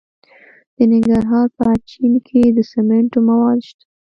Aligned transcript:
د 0.75 0.77
ننګرهار 0.91 1.47
په 1.57 1.63
اچین 1.73 2.13
کې 2.27 2.41
د 2.55 2.57
سمنټو 2.71 3.19
مواد 3.27 3.59
شته. 3.67 3.85